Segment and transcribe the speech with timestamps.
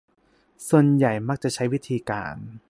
[0.69, 2.35] ส่วนใหญ่มักจะใช้วิธีการ